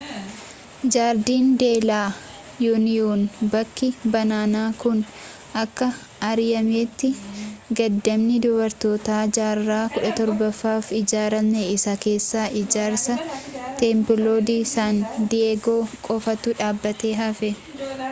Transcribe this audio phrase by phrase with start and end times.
[0.93, 2.03] jardín de la
[2.77, 3.19] unión.
[3.51, 4.97] bakki banana kun
[5.63, 5.87] akka
[6.29, 7.09] airiyeemitti
[7.79, 13.19] gadaamii dubartootaa jaarraa-17ffaaf ijaarame isa keessaa ijaarsa
[13.83, 14.97] templo de san
[15.33, 15.77] diego
[16.07, 17.53] qofatu dhaabbatee hafe